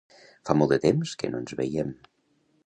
Fa 0.49 0.55
molt 0.61 0.73
de 0.73 0.79
temps 0.85 1.13
que 1.21 1.31
no 1.35 1.43
ens 1.43 1.55
veiem. 1.61 1.93